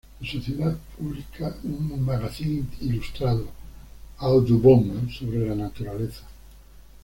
[0.19, 3.49] La sociedad pública un magazín ilustrado,
[4.17, 6.23] "Audubon", sobre la naturaleza.